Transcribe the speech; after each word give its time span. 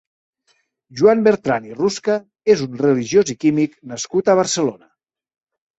Joan 1.01 1.21
Bertran 1.27 1.67
i 1.69 1.77
Rusca 1.81 2.15
és 2.55 2.65
un 2.69 2.83
religiós 2.87 3.35
i 3.35 3.39
químic 3.47 3.79
nascut 3.95 4.35
a 4.35 4.39
Barcelona. 4.43 4.93